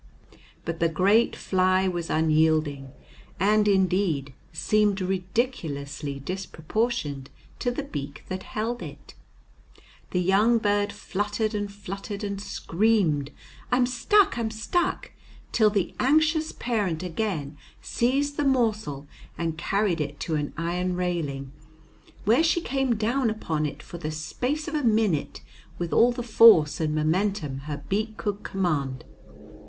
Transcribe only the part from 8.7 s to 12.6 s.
it. The young bird fluttered and fluttered, and